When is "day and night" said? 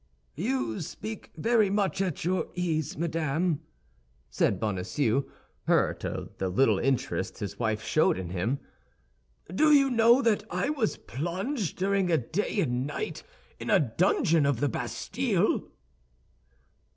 12.17-13.21